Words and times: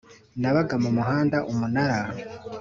Nabaga 0.41 0.75
mu 0.83 0.89
muhanda 0.97 1.37
Umunara 1.51 1.99